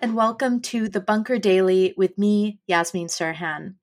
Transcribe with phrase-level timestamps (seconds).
[0.00, 3.74] And welcome to The Bunker Daily with me, Yasmeen Serhan.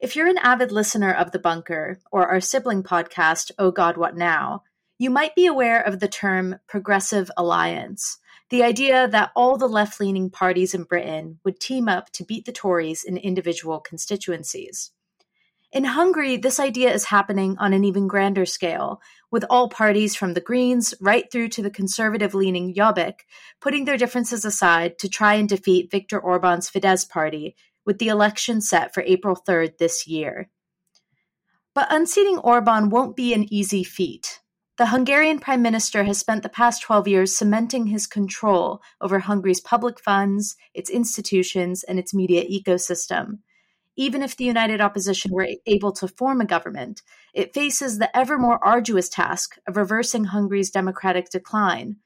[0.00, 4.16] If you're an avid listener of The Bunker or our sibling podcast, Oh God, What
[4.16, 4.62] Now?
[4.98, 8.18] You might be aware of the term progressive alliance,
[8.50, 12.44] the idea that all the left leaning parties in Britain would team up to beat
[12.44, 14.92] the Tories in individual constituencies.
[15.72, 20.34] In Hungary, this idea is happening on an even grander scale, with all parties from
[20.34, 23.20] the Greens right through to the conservative leaning Jobbik
[23.58, 27.56] putting their differences aside to try and defeat Viktor Orban's Fidesz party,
[27.86, 30.50] with the election set for April 3rd this year.
[31.74, 34.40] But unseating Orban won't be an easy feat.
[34.76, 39.60] The Hungarian Prime Minister has spent the past 12 years cementing his control over Hungary's
[39.60, 43.38] public funds, its institutions, and its media ecosystem
[43.96, 47.02] even if the united opposition were able to form a government,
[47.34, 51.96] it faces the ever more arduous task of reversing Hungary's democratic decline,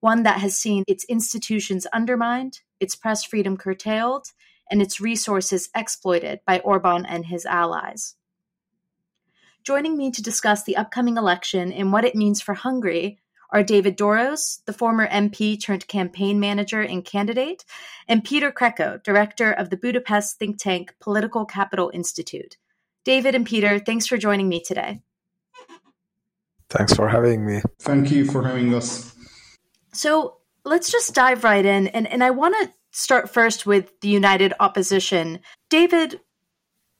[0.00, 4.26] one that has seen its institutions undermined, its press freedom curtailed,
[4.70, 8.16] and its resources exploited by Orban and his allies.
[9.64, 13.20] Joining me to discuss the upcoming election and what it means for Hungary
[13.52, 17.64] are David Dorosz, the former MP turned campaign manager and candidate,
[18.08, 22.56] and Peter Kreko, director of the Budapest think tank Political Capital Institute.
[23.04, 25.02] David and Peter, thanks for joining me today.
[26.70, 27.60] Thanks for having me.
[27.80, 29.14] Thank you for having us.
[29.92, 31.88] So let's just dive right in.
[31.88, 35.40] And, and I want to start first with the United Opposition.
[35.68, 36.20] David,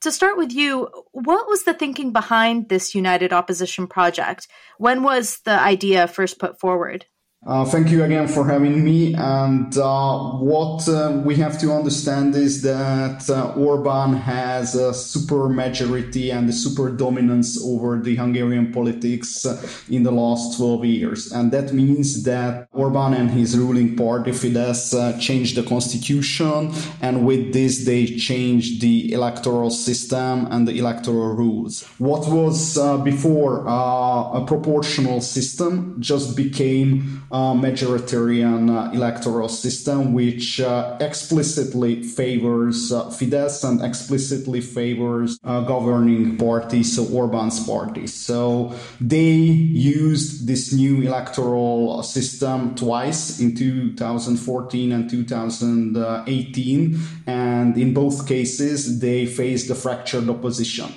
[0.02, 4.48] to start with you, what was the thinking behind this United Opposition project?
[4.78, 7.06] When was the idea first put forward?
[7.44, 9.12] Uh, thank you again for having me.
[9.16, 15.48] And uh, what uh, we have to understand is that uh, Orban has a super
[15.48, 19.60] majority and a super dominance over the Hungarian politics uh,
[19.90, 21.32] in the last 12 years.
[21.32, 26.72] And that means that Orban and his ruling party, Fidesz, uh, changed the constitution.
[27.00, 31.82] And with this, they changed the electoral system and the electoral rules.
[31.98, 42.02] What was before a proportional system just became majoritarian uh, electoral system, which uh, explicitly
[42.02, 48.06] favors uh, Fidesz and explicitly favors governing parties, so Orban's party.
[48.06, 58.28] So they used this new electoral system twice in 2014 and 2018, and in both
[58.28, 60.92] cases they faced a fractured opposition.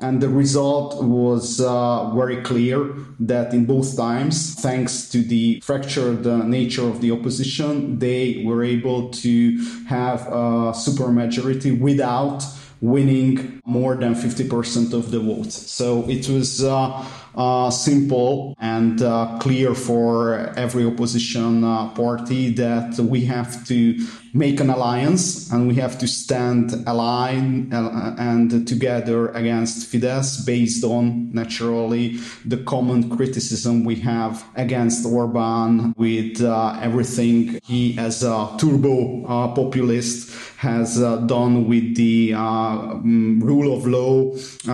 [0.00, 6.24] And the result was uh, very clear that in both times, thanks to the fractured
[6.24, 12.44] uh, nature of the opposition, they were able to have a supermajority without
[12.80, 15.54] winning more than 50% of the votes.
[15.70, 17.04] So it was uh,
[17.38, 23.96] uh, simple and uh, clear for every opposition uh, party that we have to
[24.34, 30.84] make an alliance and we have to stand aligned uh, and together against Fidesz based
[30.84, 38.54] on naturally the common criticism we have against Orban with uh, everything he as a
[38.58, 44.32] turbo uh, populist has done with the um, rule of law,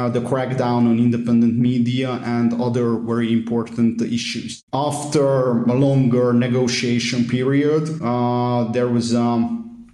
[0.08, 4.62] the crackdown on independent media and other very important issues.
[4.72, 7.86] After a longer negotiation period,
[8.72, 9.88] there was um,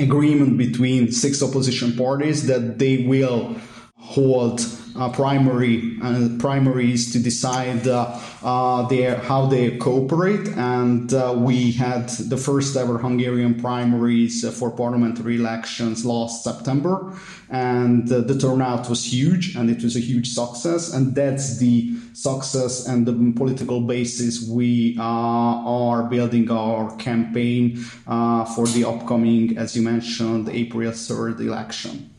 [0.00, 3.56] agreement between six opposition parties that they will
[3.96, 4.60] hold
[4.96, 11.10] uh, primary uh, primaries to decide uh, uh, their how they cooperate, and
[11.44, 17.12] we had the first ever Hungarian primaries for parliamentary elections last September,
[17.50, 22.86] and the turnout was huge, and it was a huge success, and that's the success
[22.86, 30.48] and the political basis we are building our campaign for the upcoming, as you mentioned,
[30.48, 32.13] April 3rd election.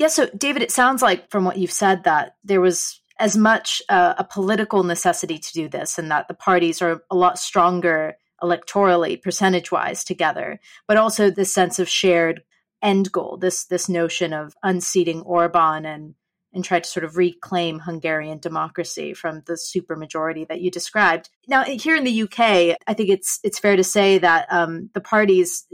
[0.00, 3.82] Yeah, so David, it sounds like from what you've said that there was as much
[3.90, 8.16] uh, a political necessity to do this and that the parties are a lot stronger
[8.42, 10.58] electorally, percentage wise, together,
[10.88, 12.42] but also this sense of shared
[12.80, 16.14] end goal, this this notion of unseating Orban and
[16.54, 21.28] and try to sort of reclaim Hungarian democracy from the supermajority that you described.
[21.46, 25.02] Now, here in the UK, I think it's it's fair to say that um, the
[25.02, 25.66] parties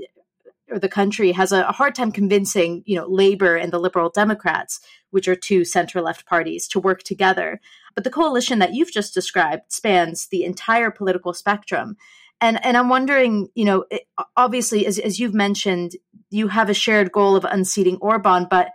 [0.71, 4.11] or the country has a, a, hard time convincing, you know, Labour and the Liberal
[4.11, 4.81] Democrats,
[5.11, 7.61] which are two center left parties, to work together.
[7.95, 11.97] But the coalition that you've just described spans the entire political spectrum.
[12.41, 14.03] And, and I'm wondering, you know, it,
[14.37, 15.97] obviously, as, as you've mentioned,
[16.31, 18.67] you have a shared goal of unseating Orban, but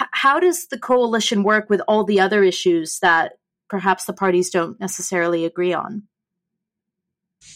[0.00, 3.34] h- how does the coalition work with all the other issues that
[3.68, 6.04] perhaps the parties don't necessarily agree on?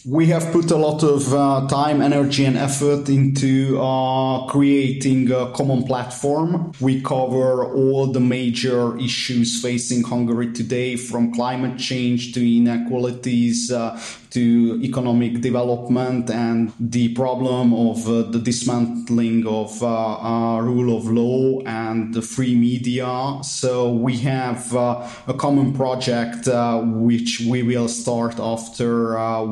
[0.06, 5.52] We have put a lot of uh, time, energy, and effort into uh, creating a
[5.52, 6.72] common platform.
[6.80, 14.00] We cover all the major issues facing Hungary today, from climate change to inequalities, uh,
[14.30, 21.06] to economic development and the problem of uh, the dismantling of uh, uh, rule of
[21.06, 23.38] law and the free media.
[23.42, 26.48] So we have a common project
[26.82, 29.42] which we will start after uh,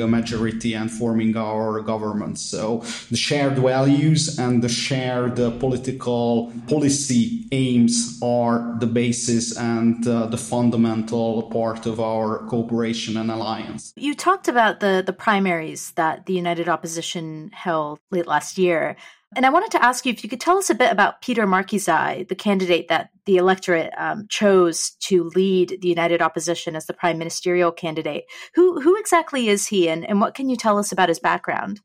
[0.00, 2.38] a majority and forming our government.
[2.38, 2.64] So
[3.10, 10.26] the shared values and the shared uh, political policy aims are the basis and uh,
[10.34, 13.92] the fundamental part of our cooperation and alliance.
[13.96, 18.96] You talked about the the primaries that the United Opposition held late last year.
[19.36, 21.46] And I wanted to ask you if you could tell us a bit about Peter
[21.46, 26.92] Márki-Zay, the candidate that the electorate um, chose to lead the United Opposition as the
[26.92, 28.24] prime ministerial candidate.
[28.54, 31.80] Who who exactly is he, and, and what can you tell us about his background?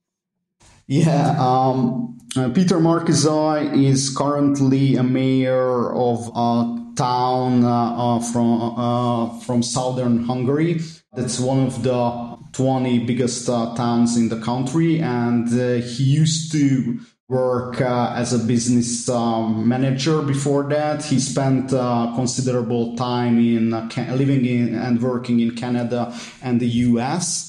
[0.85, 8.61] Yeah, um, uh, Peter Márki-Zay is currently a mayor of a town uh, uh, from
[8.77, 10.81] uh, from southern Hungary.
[11.13, 16.51] That's one of the 20 biggest uh, towns in the country, and uh, he used
[16.51, 16.99] to
[17.29, 21.05] work uh, as a business um, manager before that.
[21.05, 26.67] He spent uh, considerable time in uh, living in and working in Canada and the
[26.67, 27.45] US.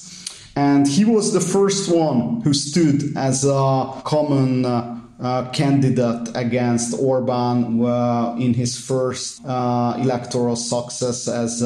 [0.55, 6.99] And he was the first one who stood as a common uh, uh, candidate against
[6.99, 11.61] Orban uh, in his first electoral success as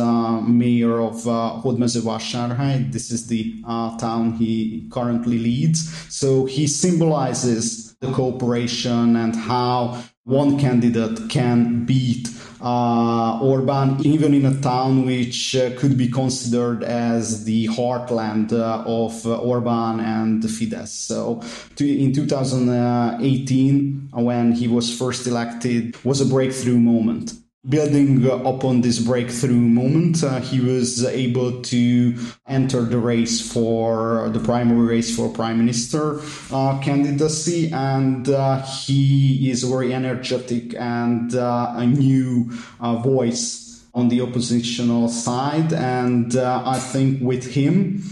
[0.47, 1.61] mayor of uh.
[1.63, 3.61] This is the
[3.99, 5.89] town he currently leads.
[6.13, 12.29] So he symbolizes the cooperation and how one candidate can beat
[12.61, 18.83] uh, Orban, even in a town which uh, could be considered as the heartland uh,
[18.87, 20.87] of uh, Orban and Fidesz.
[20.87, 21.43] So,
[21.75, 27.33] to, in 2018, when he was first elected, was a breakthrough moment
[27.67, 32.15] building upon this breakthrough moment, uh, he was able to
[32.47, 36.21] enter the race for the primary race for prime minister
[36.51, 44.09] uh, candidacy, and uh, he is very energetic and uh, a new uh, voice on
[44.09, 45.73] the oppositional side.
[45.73, 48.03] And uh, I think with him,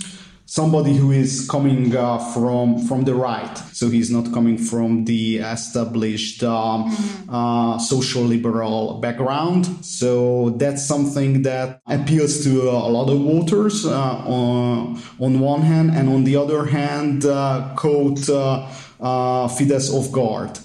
[0.54, 5.38] somebody who is coming uh, from from the right so he's not coming from the
[5.38, 7.34] established um, mm-hmm.
[7.34, 13.90] uh, social liberal background so that's something that appeals to a lot of voters uh,
[14.28, 18.70] on, on one hand and on the other hand uh, caught uh,
[19.02, 20.60] uh, Fidesz off guard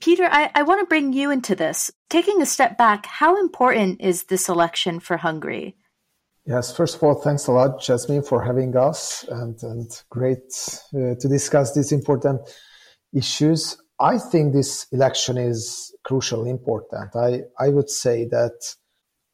[0.00, 1.90] Peter, I, I want to bring you into this.
[2.10, 5.76] Taking a step back, how important is this election for Hungary?
[6.46, 10.44] Yes, first of all, thanks a lot, Jasmine, for having us and, and great
[10.94, 12.42] uh, to discuss these important
[13.14, 13.78] issues.
[13.98, 17.16] I think this election is crucially important.
[17.16, 18.52] I, I would say that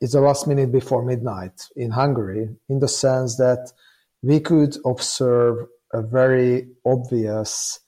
[0.00, 3.72] it's the last minute before midnight in Hungary, in the sense that
[4.22, 7.80] we could observe a very obvious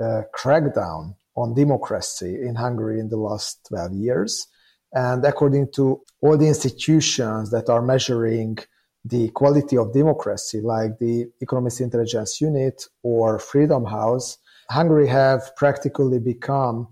[0.00, 4.46] uh, crackdown on democracy in Hungary in the last 12 years.
[4.94, 8.58] And according to all the institutions that are measuring
[9.04, 14.38] the quality of democracy, like the Economist Intelligence Unit or Freedom House,
[14.70, 16.88] Hungary have practically become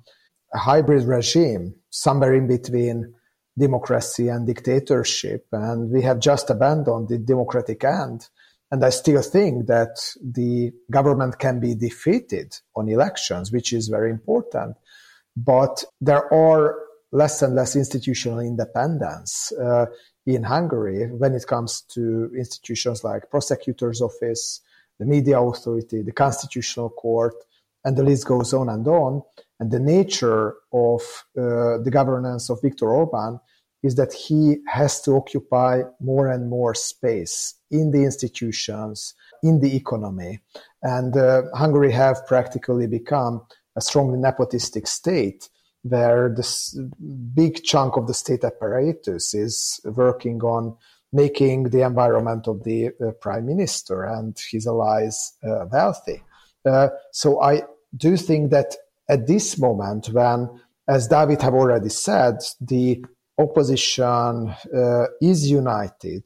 [0.53, 3.15] a hybrid regime, somewhere in between
[3.57, 5.47] democracy and dictatorship.
[5.53, 8.29] And we have just abandoned the democratic end.
[8.71, 14.11] And I still think that the government can be defeated on elections, which is very
[14.11, 14.77] important.
[15.37, 16.79] But there are
[17.13, 19.87] less and less institutional independence uh,
[20.27, 24.61] in Hungary when it comes to institutions like prosecutor's office,
[24.99, 27.35] the media authority, the constitutional court,
[27.85, 29.23] and the list goes on and on.
[29.61, 31.03] And the nature of
[31.37, 33.39] uh, the governance of Viktor Orban
[33.83, 39.77] is that he has to occupy more and more space in the institutions, in the
[39.77, 40.41] economy.
[40.83, 43.45] And uh, Hungary have practically become
[43.77, 45.49] a strongly nepotistic state
[45.83, 46.79] where this
[47.35, 50.77] big chunk of the state apparatus is working on
[51.13, 56.23] making the environment of the uh, prime minister and his allies uh, wealthy.
[56.65, 57.63] Uh, so I
[57.97, 58.75] do think that
[59.09, 60.49] at this moment, when,
[60.89, 63.05] as David have already said, the
[63.39, 66.25] opposition uh, is united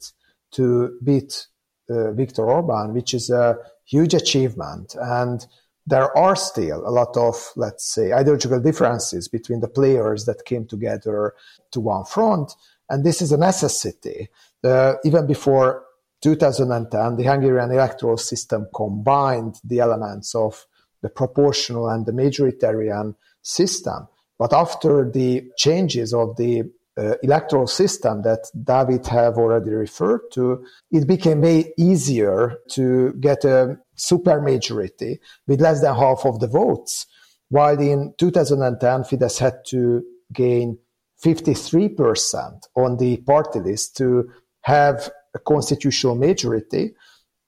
[0.53, 1.47] to beat
[1.91, 5.47] uh, Viktor Orban, which is a huge achievement, and
[5.87, 10.67] there are still a lot of, let's say, ideological differences between the players that came
[10.67, 11.35] together
[11.71, 12.53] to one front.
[12.91, 14.29] And this is a necessity.
[14.65, 15.85] Uh, even before
[16.23, 20.67] 2010, the Hungarian electoral system combined the elements of
[21.03, 24.09] the proportional and the majoritarian system.
[24.39, 30.65] But after the changes of the uh, electoral system that David have already referred to,
[30.91, 37.07] it became way easier to get a supermajority with less than half of the votes.
[37.49, 40.79] While in 2010, Fidesz had to gain
[41.25, 44.31] 53% on the party list to
[44.63, 46.95] have a constitutional majority.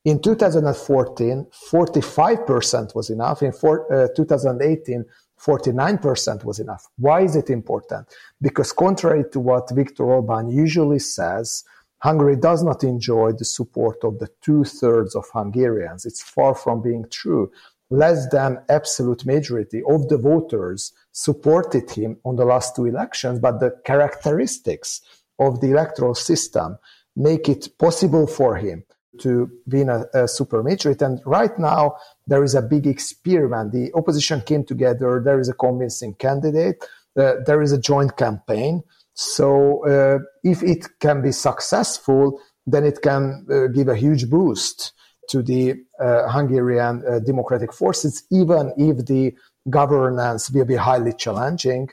[0.05, 3.43] In 2014, 45% was enough.
[3.43, 5.05] In for, uh, 2018,
[5.40, 6.87] 49% was enough.
[6.99, 8.09] Why is it important?
[8.40, 11.64] Because contrary to what Viktor Orban usually says,
[11.99, 16.07] Hungary does not enjoy the support of the two thirds of Hungarians.
[16.07, 17.50] It's far from being true.
[17.90, 23.61] Less than absolute majority of the voters supported him on the last two elections, but
[23.61, 25.00] the characteristics
[25.38, 26.78] of the electoral system
[27.16, 28.85] make it possible for him
[29.21, 31.04] to win a, a super majority.
[31.04, 31.97] And right now,
[32.28, 33.73] there is a big experiment.
[33.73, 35.20] The opposition came together.
[35.25, 36.85] There is a convincing candidate.
[37.18, 38.82] Uh, there is a joint campaign.
[39.14, 44.92] So uh, if it can be successful, then it can uh, give a huge boost
[45.30, 49.35] to the uh, Hungarian uh, democratic forces, even if the
[49.68, 51.88] governance will be highly challenging.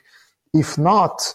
[0.52, 1.34] If not,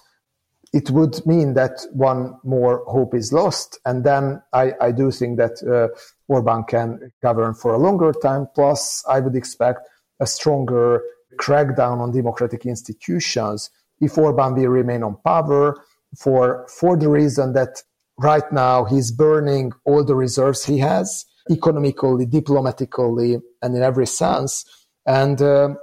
[0.74, 3.80] it would mean that one more hope is lost.
[3.86, 5.94] And then I, I do think that uh,
[6.28, 8.48] Orban can govern for a longer time.
[8.56, 9.80] Plus, I would expect
[10.20, 11.02] a stronger
[11.38, 15.76] crackdown on democratic institutions if Orban will remain on power
[16.18, 17.84] for, for the reason that
[18.18, 24.66] right now he's burning all the reserves he has economically, diplomatically, and in every sense.
[25.06, 25.76] And uh,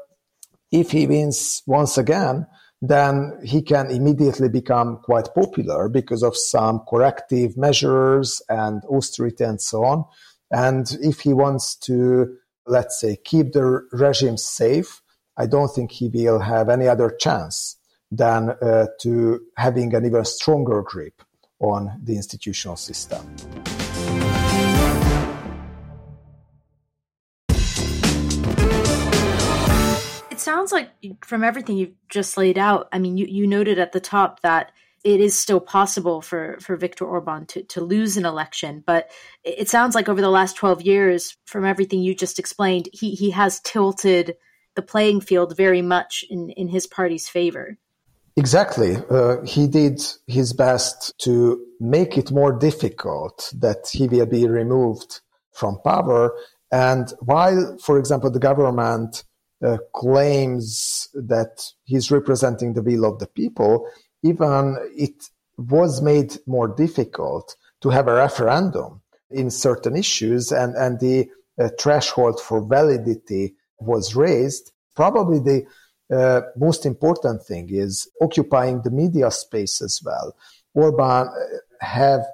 [0.70, 2.46] if he wins once again,
[2.80, 9.60] then he can immediately become quite popular because of some corrective measures and austerity and
[9.60, 10.04] so on.
[10.50, 15.02] And if he wants to, let's say, keep the regime safe,
[15.36, 17.76] I don't think he will have any other chance
[18.10, 21.22] than uh, to having an even stronger grip
[21.60, 23.18] on the institutional system.
[30.58, 34.00] Sounds like from everything you've just laid out, I mean, you, you noted at the
[34.00, 34.72] top that
[35.04, 38.82] it is still possible for, for Viktor Orban to, to lose an election.
[38.84, 39.08] But
[39.44, 43.30] it sounds like over the last 12 years, from everything you just explained, he, he
[43.30, 44.34] has tilted
[44.74, 47.78] the playing field very much in, in his party's favor.
[48.36, 48.96] Exactly.
[49.08, 55.20] Uh, he did his best to make it more difficult that he will be removed
[55.52, 56.34] from power.
[56.72, 59.22] And while, for example, the government
[59.64, 63.88] uh, claims that he's representing the will of the people,
[64.22, 65.24] even it
[65.56, 69.00] was made more difficult to have a referendum
[69.30, 74.72] in certain issues, and, and the uh, threshold for validity was raised.
[74.94, 75.66] Probably the
[76.14, 80.34] uh, most important thing is occupying the media space as well.
[80.74, 82.24] Orban uh, have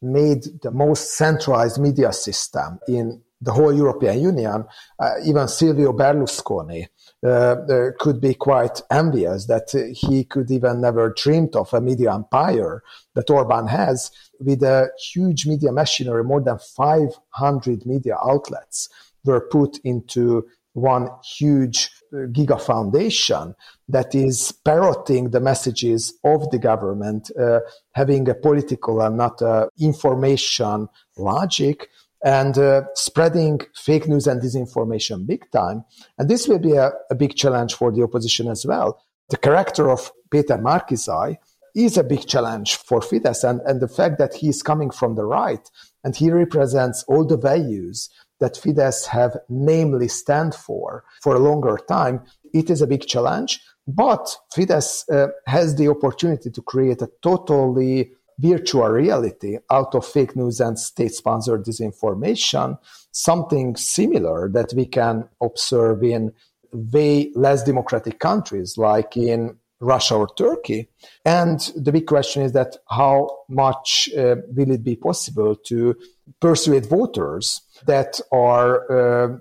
[0.00, 4.64] made the most centralized media system in the whole European Union,
[4.98, 6.86] uh, even Silvio Berlusconi
[7.24, 12.12] uh, uh, could be quite envious that he could even never dreamed of a media
[12.12, 12.82] empire
[13.14, 14.10] that Orban has
[14.40, 18.88] with a huge media machinery, more than 500 media outlets
[19.24, 23.54] were put into one huge Giga Foundation
[23.88, 27.60] that is parroting the messages of the government, uh,
[27.92, 31.88] having a political and not a information logic,
[32.24, 35.84] and uh, spreading fake news and disinformation big time.
[36.18, 39.02] And this will be a, a, big challenge for the opposition as well.
[39.28, 41.38] The character of Peter Márki-Zay
[41.74, 45.16] is a big challenge for Fidesz, and, and the fact that he is coming from
[45.16, 45.68] the right
[46.02, 48.08] and he represents all the values
[48.40, 53.60] that Fidesz have namely stand for for a longer time, it is a big challenge.
[53.86, 60.36] But Fidesz uh, has the opportunity to create a totally virtual reality out of fake
[60.36, 62.78] news and state-sponsored disinformation,
[63.12, 66.32] something similar that we can observe in
[66.72, 70.88] way less democratic countries like in Russia or Turkey.
[71.24, 75.96] And the big question is that how much uh, will it be possible to
[76.40, 79.38] persuade voters that are uh,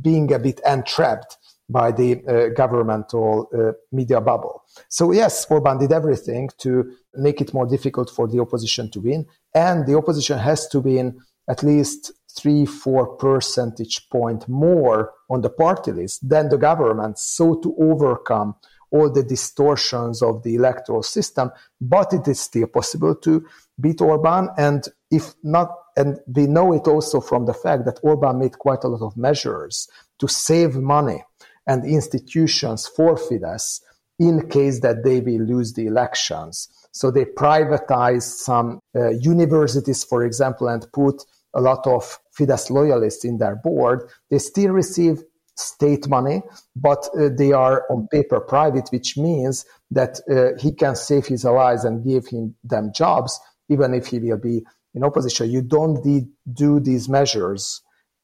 [0.00, 1.36] being a bit entrapped
[1.68, 4.62] by the uh, governmental uh, media bubble.
[4.88, 9.26] So yes, Orban did everything to make it more difficult for the opposition to win,
[9.54, 15.50] and the opposition has to win at least three, four percentage point more on the
[15.50, 18.54] party list than the government, so to overcome
[18.90, 21.50] all the distortions of the electoral system.
[21.80, 23.44] But it is still possible to
[23.80, 28.38] beat Orban, and if not and we know it also from the fact that Orban
[28.38, 29.88] made quite a lot of measures
[30.18, 31.22] to save money
[31.66, 33.80] and institutions for Fidesz
[34.18, 36.68] in case that they will lose the elections.
[36.92, 41.22] So they privatized some uh, universities, for example, and put
[41.54, 44.08] a lot of Fidesz loyalists in their board.
[44.30, 45.22] They still receive
[45.56, 46.42] state money,
[46.76, 51.44] but uh, they are on paper private, which means that uh, he can save his
[51.44, 54.62] allies and give him them jobs, even if he will be
[54.94, 57.80] in opposition, you don't need, do these measures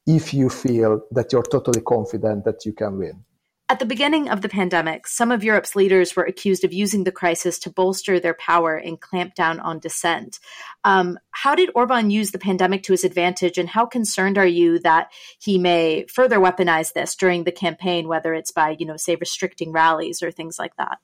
[0.07, 3.25] if you feel that you're totally confident that you can win.
[3.71, 7.13] At the beginning of the pandemic, some of Europe's leaders were accused of using the
[7.13, 10.39] crisis to bolster their power and clamp down on dissent.
[10.85, 14.79] Um, how did Orban use the pandemic to his advantage, and how concerned are you
[14.79, 19.17] that he may further weaponize this during the campaign, whether it's by, you know, say,
[19.17, 20.97] restricting rallies or things like that?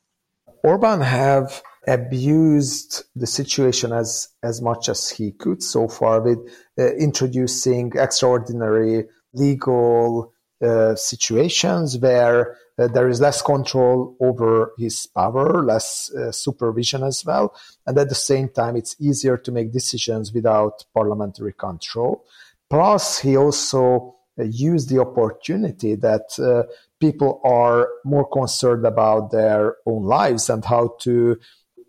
[0.63, 6.39] Orban have abused the situation as as much as he could so far with
[6.79, 9.05] uh, introducing extraordinary
[9.35, 17.03] legal uh, situations where uh, there is less control over his power, less uh, supervision
[17.03, 17.55] as well,
[17.87, 22.25] and at the same time, it's easier to make decisions without parliamentary control.
[22.71, 26.63] Plus, he also uh, used the opportunity that uh,
[27.01, 31.39] people are more concerned about their own lives and how to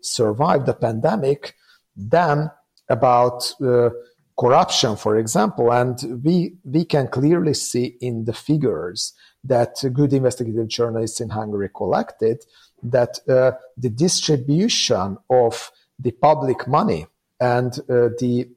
[0.00, 1.54] survive the pandemic
[1.96, 2.50] than
[2.88, 3.52] about
[4.38, 5.72] corruption, for example.
[5.72, 9.12] And we, we can clearly see in the figures
[9.44, 12.44] that good investigative journalists in Hungary collected
[12.82, 17.06] that uh, the distribution of the public money
[17.40, 18.48] and uh, the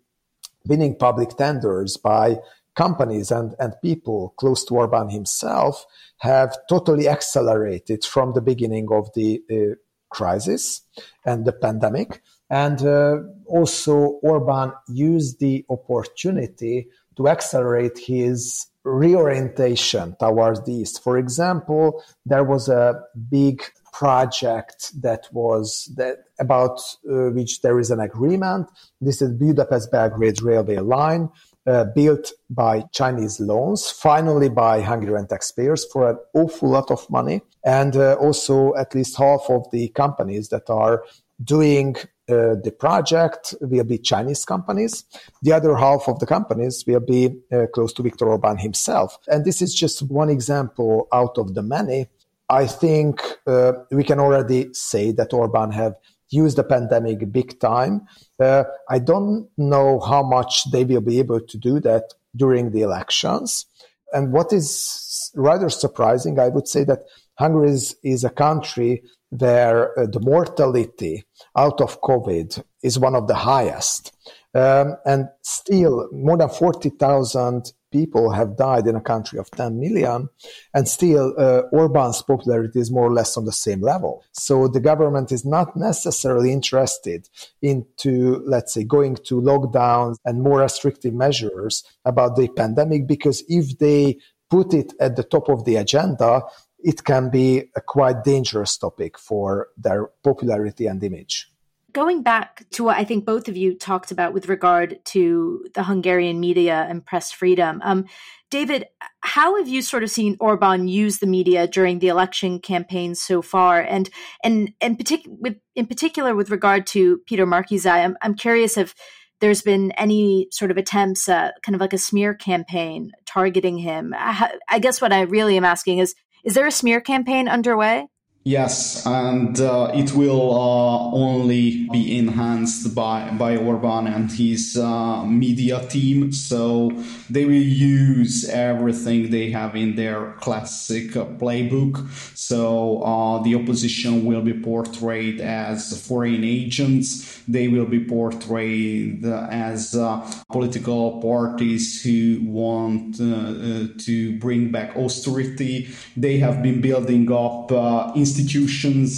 [0.67, 2.37] winning public tenders by
[2.75, 5.85] companies and, and people close to Orban himself
[6.19, 9.75] have totally accelerated from the beginning of the uh,
[10.09, 10.81] crisis
[11.25, 12.21] and the pandemic.
[12.49, 21.03] And uh, also, Orban used the opportunity to accelerate his reorientation towards the east.
[21.03, 27.91] For example, there was a big project that was that about uh, which there is
[27.91, 28.69] an agreement.
[29.01, 31.29] This is Budapest Belgrade railway line
[31.67, 37.41] uh, built by Chinese loans, finally by Hungarian taxpayers for an awful lot of money.
[37.63, 41.03] And uh, also, at least half of the companies that are
[41.43, 41.95] doing
[42.29, 45.03] uh, the project will be Chinese companies.
[45.41, 49.17] The other half of the companies will be uh, close to Viktor Orban himself.
[49.27, 52.07] And this is just one example out of the many.
[52.49, 55.95] I think uh, we can already say that Orban have
[56.29, 58.07] used the pandemic big time.
[58.39, 62.81] Uh, I don't know how much they will be able to do that during the
[62.81, 63.65] elections.
[64.13, 67.03] And what is rather surprising, I would say that
[67.37, 71.23] Hungary is, is a country where uh, the mortality
[71.55, 74.15] out of COVID is one of the highest.
[74.53, 80.29] Um, and still, more than 40,000 people have died in a country of 10 million,
[80.73, 84.23] and still uh, Orban's popularity is more or less on the same level.
[84.31, 87.27] So the government is not necessarily interested
[87.61, 93.77] into, let's say, going to lockdowns and more restrictive measures about the pandemic, because if
[93.77, 94.17] they
[94.49, 96.41] put it at the top of the agenda,
[96.83, 101.51] it can be a quite dangerous topic for their popularity and image.
[101.91, 105.83] Going back to what I think both of you talked about with regard to the
[105.83, 108.05] Hungarian media and press freedom, um,
[108.51, 108.85] David,
[109.21, 113.41] how have you sort of seen Orban use the media during the election campaign so
[113.41, 114.09] far, and
[114.43, 118.03] and and partic- with, in particular with regard to Peter Márki-Zay?
[118.03, 118.95] I'm, I'm curious if
[119.39, 124.13] there's been any sort of attempts, uh, kind of like a smear campaign targeting him.
[124.17, 128.07] I, I guess what I really am asking is: is there a smear campaign underway?
[128.49, 135.23] Yes, and uh, it will uh, only be enhanced by by Orban and his uh,
[135.23, 136.31] media team.
[136.31, 136.89] So
[137.29, 137.69] they will
[138.01, 141.93] use everything they have in their classic playbook.
[142.35, 147.43] So uh, the opposition will be portrayed as foreign agents.
[147.47, 155.89] They will be portrayed as uh, political parties who want uh, to bring back austerity.
[156.17, 157.71] They have been building up
[158.15, 158.38] institutions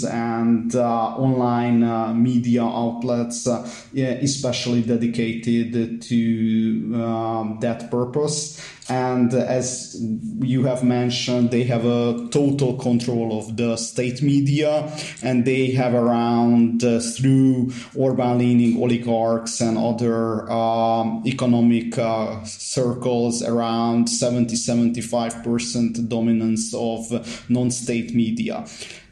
[0.04, 8.60] and uh, online uh, media outlets, uh, especially dedicated to um, that purpose.
[8.90, 9.96] And as
[10.40, 14.92] you have mentioned, they have a total control of the state media,
[15.24, 23.42] and they have around uh, through Orban leaning oligarchs and other um, economic uh, circles
[23.44, 28.66] around 70 75% dominance of non state media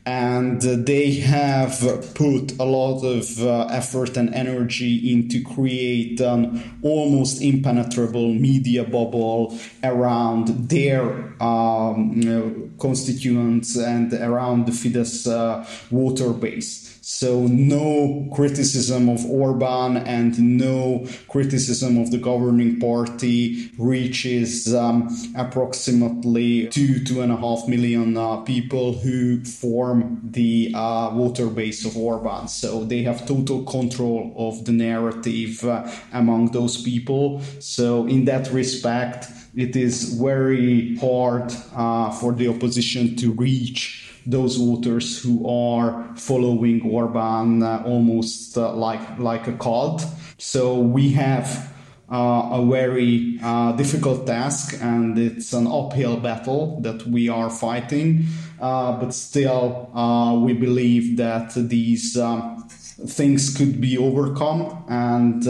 [0.10, 1.80] and they have
[2.15, 9.56] put a lot of uh, effort and energy into create an almost impenetrable media bubble
[9.84, 11.04] around their
[11.43, 16.88] um, know, constituents and around the Fidesz uh, voter base.
[17.12, 26.67] So no criticism of Orban and no criticism of the governing party reaches um, approximately
[26.67, 31.98] two, two and a half million uh, people who form the uh, voter base of
[31.98, 32.48] Orban.
[32.48, 37.41] So they have total control of the narrative uh, among those people.
[37.58, 43.98] So in that respect, it is very hard uh, for the opposition to reach
[44.29, 50.05] those voters who are following Orban uh, almost uh, like like a cult.
[50.37, 51.73] So we have
[52.11, 58.25] uh, a very uh, difficult task, and it's an uphill battle that we are fighting.
[58.59, 62.17] Uh, but still, uh, we believe that these.
[62.17, 62.67] Um,
[63.07, 65.43] things could be overcome, and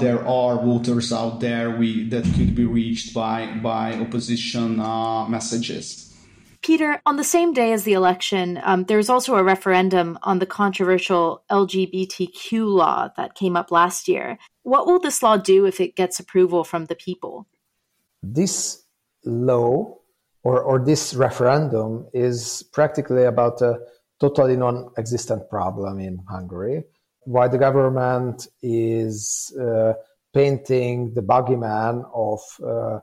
[0.00, 4.78] there are voters out there we, that could be reached by by opposition
[5.30, 6.12] messages.
[6.68, 10.38] Peter, on the same day as the election, um, there was also a referendum on
[10.38, 14.36] the controversial LGBTQ law that came up last year.
[14.64, 17.46] What will this law do if it gets approval from the people?
[18.22, 18.82] This
[19.24, 19.96] law
[20.42, 23.78] or, or this referendum is practically about a
[24.20, 26.84] totally non existent problem in Hungary.
[27.22, 29.94] Why the government is uh,
[30.34, 33.00] painting the bogeyman of uh,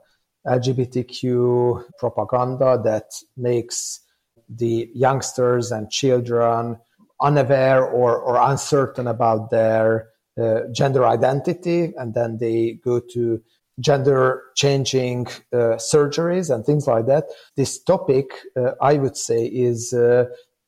[0.47, 4.01] LGBTQ propaganda that makes
[4.49, 6.77] the youngsters and children
[7.21, 13.41] unaware or, or uncertain about their uh, gender identity, and then they go to
[13.79, 17.25] gender changing uh, surgeries and things like that.
[17.55, 20.25] This topic, uh, I would say, is uh,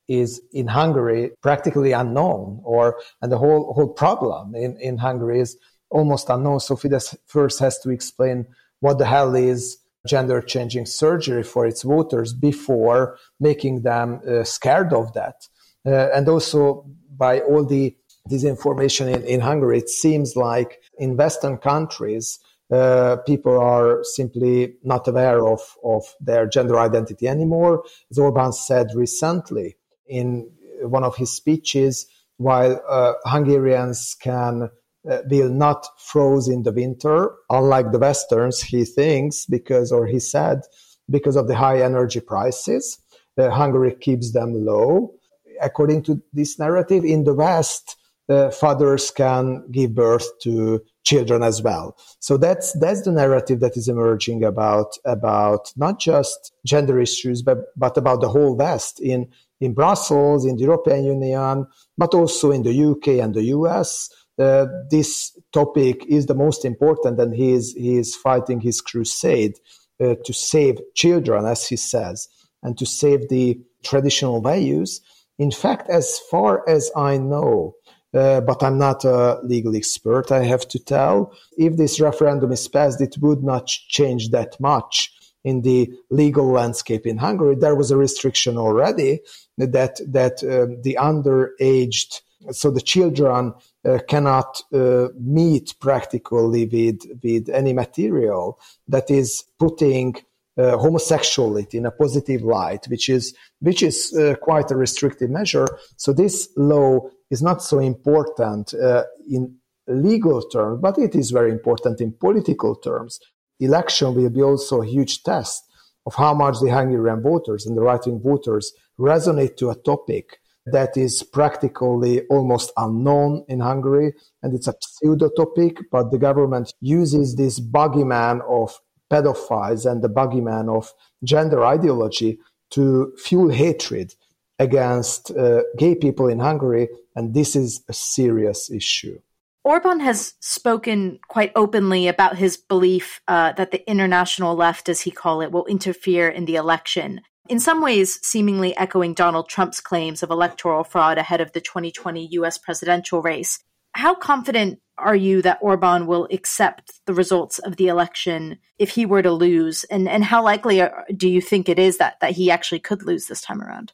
[0.08, 5.58] is in Hungary practically unknown, or and the whole whole problem in, in Hungary is
[5.90, 6.60] almost unknown.
[6.62, 8.46] So Fidesz first has to explain
[8.80, 14.94] what the hell is gender changing surgery for its voters before making them uh, scared
[14.94, 15.48] of that.
[15.86, 16.86] Uh, and also
[17.18, 17.96] by all the
[18.30, 22.40] disinformation in, in Hungary, it seems like in Western countries,
[22.72, 27.84] uh, people are simply not aware of, of their gender identity anymore.
[28.12, 30.50] As Orban said recently in
[30.82, 32.06] one of his speeches,
[32.38, 34.70] while uh, Hungarians can
[35.10, 40.20] uh, will not froze in the winter, unlike the Westerns, he thinks, because, or he
[40.20, 40.62] said,
[41.10, 43.00] because of the high energy prices.
[43.38, 45.14] Uh, Hungary keeps them low.
[45.62, 47.96] According to this narrative, in the West,
[48.30, 51.96] uh, fathers can give birth to children as well.
[52.20, 57.60] So that's that's the narrative that is emerging about about not just gender issues, but
[57.78, 59.30] but about the whole West in
[59.62, 61.68] in Brussels, in the European Union,
[61.98, 64.10] but also in the UK and the US
[64.40, 69.60] uh, this topic is the most important, and he is he is fighting his crusade
[70.00, 72.28] uh, to save children, as he says,
[72.64, 75.02] and to save the traditional values.
[75.40, 77.76] In fact, as far as I know,
[78.14, 82.68] uh, but I'm not a legal expert, I have to tell, if this referendum is
[82.68, 85.12] passed, it would not change that much
[85.44, 87.56] in the legal landscape in Hungary.
[87.56, 89.22] There was a restriction already
[89.58, 92.22] that that um, the underaged,
[92.52, 93.54] so the children
[93.88, 100.16] uh, cannot uh, meet practically with, with any material that is putting
[100.58, 105.68] uh, homosexuality in a positive light, which is which is uh, quite a restrictive measure.
[105.98, 109.56] So this law is not so important uh, in
[109.88, 113.20] legal terms, but it is very important in political terms.
[113.60, 115.64] Election will be also a huge test
[116.06, 120.40] of how much the Hungarian voters and the right-wing voters resonate to a topic
[120.72, 126.74] that is practically almost unknown in Hungary, and it's a pseudo topic, but the government
[126.82, 128.80] uses this bogeyman of
[129.12, 132.40] pedophiles and the bogeyman of gender ideology
[132.72, 134.14] to fuel hatred
[134.60, 139.20] against uh, gay people in Hungary, and this is a serious issue.
[139.64, 145.12] Orban has spoken quite openly about his belief uh, that the international left, as he
[145.12, 147.22] call it, will interfere in the election.
[147.50, 152.28] In some ways, seemingly echoing Donald Trump's claims of electoral fraud ahead of the 2020
[152.32, 153.60] US presidential race.
[153.94, 159.06] How confident are you that Orban will accept the results of the election if he
[159.06, 159.86] were to lose?
[159.86, 163.04] And, and how likely are, do you think it is that, that he actually could
[163.04, 163.94] lose this time around?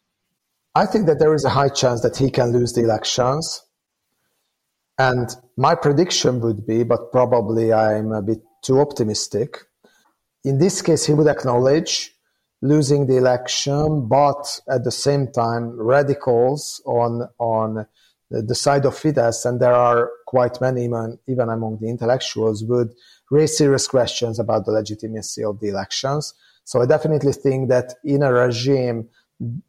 [0.74, 3.62] I think that there is a high chance that he can lose the elections.
[4.98, 9.60] And my prediction would be, but probably I'm a bit too optimistic.
[10.44, 12.13] In this case, he would acknowledge
[12.64, 17.86] losing the election, but at the same time, radicals on on
[18.30, 22.92] the side of Fidesz, and there are quite many, even, even among the intellectuals, would
[23.30, 26.34] raise serious questions about the legitimacy of the elections.
[26.64, 29.10] So I definitely think that in a regime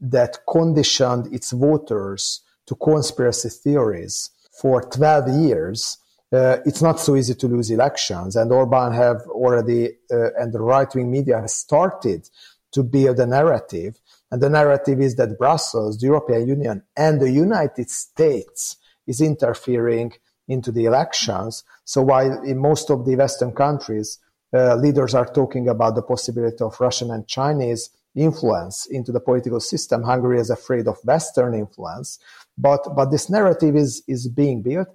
[0.00, 5.98] that conditioned its voters to conspiracy theories for 12 years,
[6.32, 8.34] uh, it's not so easy to lose elections.
[8.34, 12.28] And Orban have already, uh, and the right wing media has started
[12.74, 14.00] to build a narrative.
[14.30, 20.12] And the narrative is that Brussels, the European Union, and the United States is interfering
[20.48, 21.64] into the elections.
[21.84, 24.18] So while in most of the Western countries,
[24.52, 29.60] uh, leaders are talking about the possibility of Russian and Chinese influence into the political
[29.60, 32.18] system, Hungary is afraid of Western influence.
[32.56, 34.88] But, but this narrative is, is being built.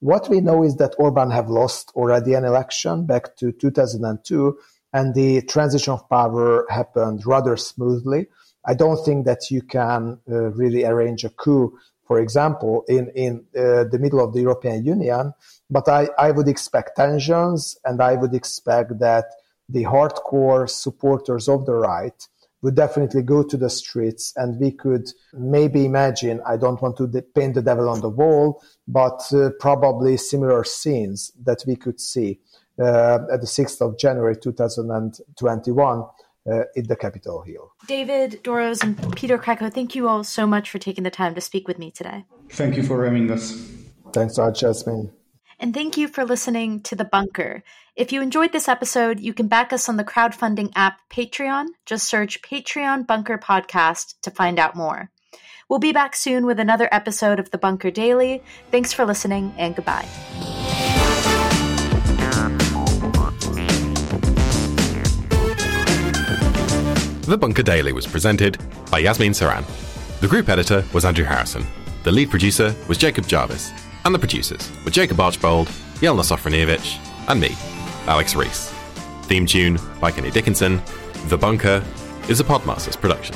[0.00, 4.58] What we know is that Orban have lost already an election back to 2002
[4.94, 8.28] and the transition of power happened rather smoothly.
[8.64, 11.76] I don't think that you can uh, really arrange a coup,
[12.06, 15.34] for example, in, in uh, the middle of the European Union,
[15.68, 19.26] but I, I would expect tensions and I would expect that
[19.68, 22.28] the hardcore supporters of the right
[22.62, 27.06] would definitely go to the streets and we could maybe imagine i don't want to
[27.34, 32.40] paint the devil on the wall but uh, probably similar scenes that we could see
[32.78, 36.04] at the 6th of january 2021
[36.50, 37.72] uh, in the Capitol Hill.
[37.86, 41.40] David, Dorosz, and Peter Kreko, thank you all so much for taking the time to
[41.40, 42.24] speak with me today.
[42.50, 43.52] Thank you for having us.
[44.12, 45.10] Thanks, Art Jasmine.
[45.58, 47.62] And thank you for listening to The Bunker.
[47.96, 51.66] If you enjoyed this episode, you can back us on the crowdfunding app Patreon.
[51.86, 55.10] Just search Patreon Bunker Podcast to find out more.
[55.68, 58.42] We'll be back soon with another episode of The Bunker Daily.
[58.70, 60.06] Thanks for listening and goodbye.
[67.26, 68.58] The Bunker Daily was presented
[68.90, 69.64] by Yasmeen Serhan.
[70.20, 71.64] The group editor was Andrew Harrison.
[72.02, 73.72] The lead producer was Jacob Jarvis.
[74.04, 75.68] And the producers were Jacob Archbold,
[76.00, 77.56] Jelena Sofronijevic, and me,
[78.06, 78.70] Alex Rees.
[79.22, 80.82] Theme tune by Kenny Dickinson.
[81.28, 81.82] The Bunker
[82.28, 83.34] is a Podmasters production.